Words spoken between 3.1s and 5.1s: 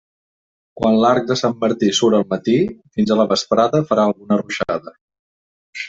a la vesprada farà alguna ruixada.